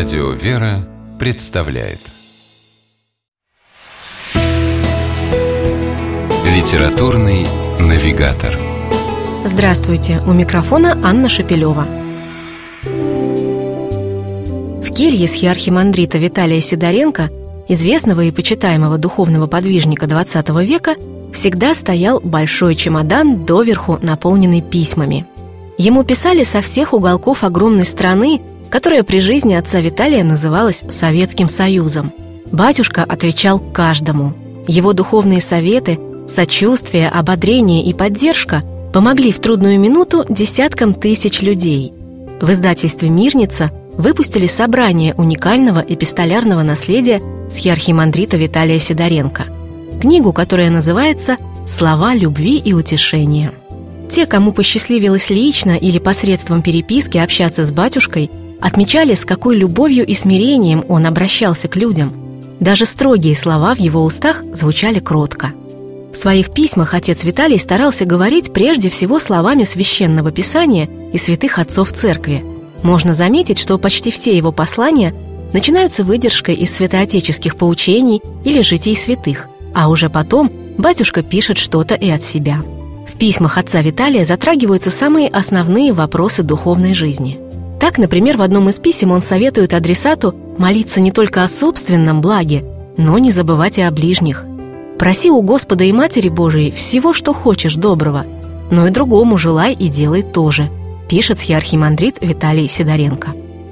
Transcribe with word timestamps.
Радио 0.00 0.30
«Вера» 0.30 0.88
представляет 1.18 1.98
Литературный 6.46 7.46
навигатор 7.78 8.56
Здравствуйте! 9.44 10.22
У 10.26 10.32
микрофона 10.32 10.98
Анна 11.04 11.28
Шапилева. 11.28 11.86
В 14.82 14.94
келье 14.94 15.28
схиархимандрита 15.28 16.16
Виталия 16.16 16.62
Сидоренко, 16.62 17.28
известного 17.68 18.22
и 18.22 18.30
почитаемого 18.30 18.96
духовного 18.96 19.48
подвижника 19.48 20.06
XX 20.06 20.64
века, 20.64 20.94
всегда 21.34 21.74
стоял 21.74 22.20
большой 22.20 22.74
чемодан, 22.74 23.44
доверху 23.44 23.98
наполненный 24.00 24.62
письмами. 24.62 25.26
Ему 25.76 26.04
писали 26.04 26.44
со 26.44 26.62
всех 26.62 26.94
уголков 26.94 27.44
огромной 27.44 27.84
страны, 27.84 28.40
которая 28.70 29.02
при 29.02 29.20
жизни 29.20 29.54
отца 29.54 29.80
Виталия 29.80 30.24
называлась 30.24 30.84
Советским 30.88 31.48
Союзом. 31.48 32.12
Батюшка 32.52 33.04
отвечал 33.04 33.58
каждому. 33.58 34.32
Его 34.66 34.92
духовные 34.92 35.40
советы, 35.40 35.98
сочувствие, 36.28 37.08
ободрение 37.08 37.84
и 37.84 37.92
поддержка 37.92 38.62
помогли 38.92 39.32
в 39.32 39.40
трудную 39.40 39.78
минуту 39.78 40.24
десяткам 40.28 40.94
тысяч 40.94 41.42
людей. 41.42 41.92
В 42.40 42.50
издательстве 42.50 43.08
«Мирница» 43.08 43.70
выпустили 43.96 44.46
собрание 44.46 45.14
уникального 45.14 45.84
эпистолярного 45.86 46.62
наследия 46.62 47.20
схиархимандрита 47.50 48.36
Виталия 48.36 48.78
Сидоренко. 48.78 49.44
Книгу, 50.00 50.32
которая 50.32 50.70
называется 50.70 51.36
«Слова 51.66 52.14
любви 52.14 52.56
и 52.58 52.72
утешения». 52.72 53.52
Те, 54.08 54.26
кому 54.26 54.52
посчастливилось 54.52 55.30
лично 55.30 55.76
или 55.76 55.98
посредством 55.98 56.62
переписки 56.62 57.18
общаться 57.18 57.64
с 57.64 57.70
батюшкой, 57.70 58.30
отмечали, 58.60 59.14
с 59.14 59.24
какой 59.24 59.56
любовью 59.56 60.06
и 60.06 60.14
смирением 60.14 60.84
он 60.88 61.06
обращался 61.06 61.68
к 61.68 61.76
людям. 61.76 62.12
Даже 62.60 62.84
строгие 62.84 63.34
слова 63.34 63.74
в 63.74 63.78
его 63.78 64.04
устах 64.04 64.42
звучали 64.52 65.00
кротко. 65.00 65.52
В 66.12 66.16
своих 66.16 66.52
письмах 66.52 66.94
отец 66.94 67.24
Виталий 67.24 67.58
старался 67.58 68.04
говорить 68.04 68.52
прежде 68.52 68.90
всего 68.90 69.18
словами 69.18 69.64
священного 69.64 70.32
писания 70.32 70.88
и 71.12 71.18
святых 71.18 71.58
отцов 71.58 71.92
церкви. 71.92 72.44
Можно 72.82 73.14
заметить, 73.14 73.58
что 73.58 73.78
почти 73.78 74.10
все 74.10 74.36
его 74.36 74.52
послания 74.52 75.14
начинаются 75.52 76.04
выдержкой 76.04 76.56
из 76.56 76.74
святоотеческих 76.74 77.56
поучений 77.56 78.20
или 78.44 78.60
житий 78.60 78.96
святых, 78.96 79.48
а 79.74 79.88
уже 79.88 80.10
потом 80.10 80.50
батюшка 80.76 81.22
пишет 81.22 81.58
что-то 81.58 81.94
и 81.94 82.10
от 82.10 82.24
себя. 82.24 82.62
В 83.08 83.16
письмах 83.16 83.58
отца 83.58 83.80
Виталия 83.80 84.24
затрагиваются 84.24 84.90
самые 84.90 85.28
основные 85.28 85.92
вопросы 85.92 86.42
духовной 86.42 86.94
жизни– 86.94 87.38
так, 87.80 87.96
например, 87.96 88.36
в 88.36 88.42
одном 88.42 88.68
из 88.68 88.78
писем 88.78 89.10
он 89.10 89.22
советует 89.22 89.72
адресату 89.72 90.34
молиться 90.58 91.00
не 91.00 91.10
только 91.10 91.42
о 91.42 91.48
собственном 91.48 92.20
благе, 92.20 92.62
но 92.98 93.18
не 93.18 93.32
забывать 93.32 93.78
и 93.78 93.82
о 93.82 93.90
ближних. 93.90 94.44
«Проси 94.98 95.30
у 95.30 95.40
Господа 95.40 95.84
и 95.84 95.92
Матери 95.92 96.28
Божией 96.28 96.70
всего, 96.72 97.14
что 97.14 97.32
хочешь 97.32 97.76
доброго, 97.76 98.26
но 98.70 98.86
и 98.86 98.90
другому 98.90 99.38
желай 99.38 99.72
и 99.72 99.88
делай 99.88 100.22
тоже», 100.22 100.68
пишет 101.08 101.38
схиархимандрит 101.38 102.18
Виталий 102.20 102.68
Сидоренко. 102.68 103.30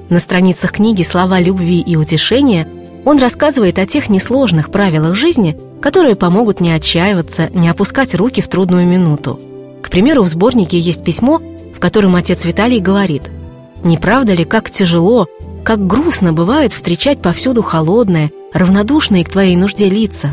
На 0.09 0.17
страницах 0.17 0.71
книги 0.71 1.03
«Слова 1.03 1.39
любви 1.39 1.79
и 1.79 1.95
утешения» 1.95 2.67
он 3.05 3.19
рассказывает 3.19 3.77
о 3.77 3.85
тех 3.85 4.09
несложных 4.09 4.71
правилах 4.71 5.13
жизни, 5.13 5.55
которые 5.81 6.15
помогут 6.15 6.61
не 6.61 6.71
отчаиваться, 6.71 7.51
не 7.53 7.69
опускать 7.69 8.15
руки 8.15 8.41
в 8.41 8.47
трудную 8.47 8.87
минуту. 8.87 9.39
К 9.83 9.91
примеру, 9.91 10.23
в 10.23 10.27
сборнике 10.27 10.79
есть 10.79 11.03
письмо, 11.03 11.39
в 11.75 11.79
котором 11.79 12.15
отец 12.15 12.43
Виталий 12.43 12.79
говорит– 12.79 13.21
не 13.83 13.97
правда 13.97 14.33
ли, 14.33 14.45
как 14.45 14.69
тяжело, 14.69 15.27
как 15.63 15.85
грустно 15.85 16.33
бывает 16.33 16.73
встречать 16.73 17.21
повсюду 17.21 17.61
холодное, 17.61 18.31
равнодушные 18.53 19.23
к 19.23 19.29
твоей 19.29 19.55
нужде 19.55 19.89
лица? 19.89 20.31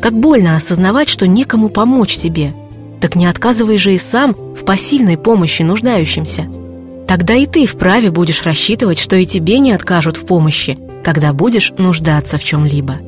Как 0.00 0.12
больно 0.12 0.56
осознавать, 0.56 1.08
что 1.08 1.26
некому 1.26 1.68
помочь 1.68 2.16
тебе. 2.16 2.52
Так 3.00 3.14
не 3.14 3.26
отказывай 3.26 3.78
же 3.78 3.94
и 3.94 3.98
сам 3.98 4.34
в 4.34 4.64
посильной 4.64 5.16
помощи 5.16 5.62
нуждающимся. 5.62 6.46
Тогда 7.06 7.34
и 7.34 7.46
ты 7.46 7.66
вправе 7.66 8.10
будешь 8.10 8.42
рассчитывать, 8.42 8.98
что 8.98 9.16
и 9.16 9.24
тебе 9.24 9.58
не 9.58 9.72
откажут 9.72 10.16
в 10.16 10.26
помощи, 10.26 10.78
когда 11.02 11.32
будешь 11.32 11.72
нуждаться 11.78 12.38
в 12.38 12.44
чем-либо. 12.44 12.98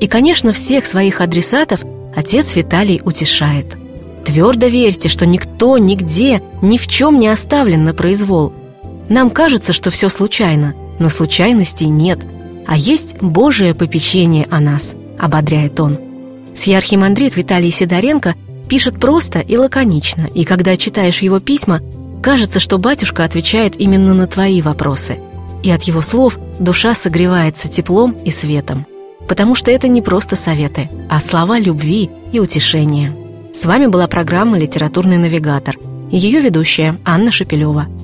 И, 0.00 0.06
конечно, 0.06 0.52
всех 0.52 0.86
своих 0.86 1.20
адресатов 1.20 1.80
отец 2.14 2.56
Виталий 2.56 3.00
утешает. 3.04 3.76
Твердо 4.24 4.66
верьте, 4.66 5.08
что 5.08 5.26
никто, 5.26 5.78
нигде, 5.78 6.42
ни 6.62 6.78
в 6.78 6.86
чем 6.86 7.18
не 7.18 7.28
оставлен 7.28 7.84
на 7.84 7.94
произвол– 7.94 8.52
нам 9.08 9.30
кажется, 9.30 9.72
что 9.72 9.90
все 9.90 10.08
случайно, 10.08 10.74
но 10.98 11.08
случайностей 11.08 11.86
нет, 11.86 12.20
а 12.66 12.76
есть 12.76 13.20
Божие 13.20 13.74
попечение 13.74 14.46
о 14.50 14.60
нас, 14.60 14.96
ободряет 15.18 15.78
он. 15.80 15.98
Сьярхимандрит 16.56 17.36
Виталий 17.36 17.70
Сидоренко 17.70 18.34
пишет 18.68 18.98
просто 18.98 19.40
и 19.40 19.56
лаконично, 19.56 20.28
и 20.32 20.44
когда 20.44 20.76
читаешь 20.76 21.20
его 21.20 21.40
письма, 21.40 21.80
кажется, 22.22 22.60
что 22.60 22.78
батюшка 22.78 23.24
отвечает 23.24 23.78
именно 23.78 24.14
на 24.14 24.26
твои 24.26 24.62
вопросы. 24.62 25.18
И 25.62 25.70
от 25.70 25.82
его 25.82 26.00
слов 26.00 26.38
душа 26.58 26.94
согревается 26.94 27.68
теплом 27.68 28.12
и 28.24 28.30
светом. 28.30 28.86
Потому 29.28 29.54
что 29.54 29.70
это 29.70 29.88
не 29.88 30.02
просто 30.02 30.36
советы, 30.36 30.90
а 31.08 31.20
слова 31.20 31.58
любви 31.58 32.10
и 32.32 32.40
утешения. 32.40 33.14
С 33.54 33.64
вами 33.64 33.86
была 33.86 34.06
программа 34.06 34.58
«Литературный 34.58 35.16
навигатор» 35.16 35.76
и 36.10 36.16
ее 36.16 36.40
ведущая 36.40 36.98
Анна 37.04 37.30
Шапилева– 37.30 37.86